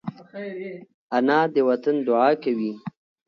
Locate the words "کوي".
2.43-2.71